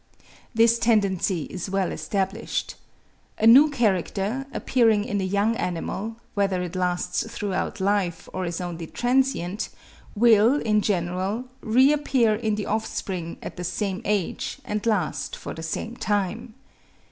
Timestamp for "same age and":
13.63-14.83